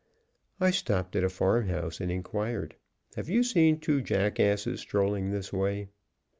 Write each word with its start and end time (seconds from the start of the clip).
I 0.59 0.71
stopped 0.71 1.15
at 1.15 1.23
a 1.23 1.29
farm 1.29 1.67
house 1.67 2.01
and 2.01 2.11
inquired: 2.11 2.75
"Have 3.15 3.29
you 3.29 3.43
seen 3.43 3.79
two 3.79 4.01
jackasses 4.01 4.79
strolling 4.79 5.29
this 5.29 5.53
way?" 5.53 5.89